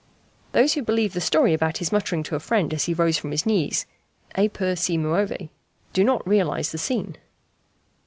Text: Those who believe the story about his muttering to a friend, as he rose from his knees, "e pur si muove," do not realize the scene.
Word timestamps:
Those 0.53 0.73
who 0.73 0.81
believe 0.81 1.13
the 1.13 1.21
story 1.21 1.53
about 1.53 1.77
his 1.77 1.91
muttering 1.91 2.23
to 2.23 2.35
a 2.35 2.39
friend, 2.39 2.73
as 2.73 2.85
he 2.85 2.93
rose 2.95 3.19
from 3.19 3.29
his 3.29 3.45
knees, 3.45 3.85
"e 4.35 4.49
pur 4.49 4.75
si 4.75 4.97
muove," 4.97 5.49
do 5.93 6.03
not 6.03 6.27
realize 6.27 6.71
the 6.71 6.79
scene. 6.79 7.17